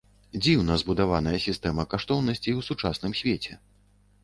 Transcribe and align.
Дзіўна 0.43 0.77
збудаваная 0.81 1.35
сістэма 1.45 1.85
каштоўнасцей 1.93 2.57
у 2.63 2.67
сучасным 2.71 3.17
свеце. 3.23 3.53